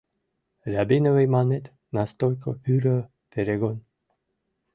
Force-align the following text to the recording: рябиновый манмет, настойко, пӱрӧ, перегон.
рябиновый 0.71 1.27
манмет, 1.33 1.65
настойко, 1.95 2.49
пӱрӧ, 2.63 2.97
перегон. 3.31 3.77